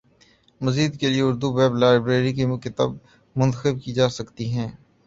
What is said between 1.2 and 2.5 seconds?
Urdu web library کی